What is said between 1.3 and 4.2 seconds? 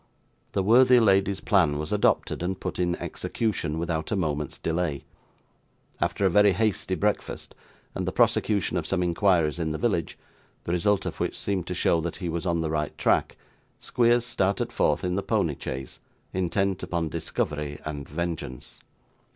plan was adopted and put in execution without a